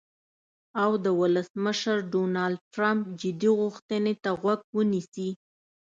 [0.83, 5.29] او د ولسمشر ډونالډ ټرمپ "جدي غوښتنې" ته غوږ ونیسي.